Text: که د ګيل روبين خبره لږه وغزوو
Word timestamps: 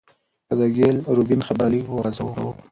که 0.47 0.53
د 0.59 0.61
ګيل 0.75 0.97
روبين 1.15 1.41
خبره 1.47 1.67
لږه 1.73 1.91
وغزوو 1.95 2.51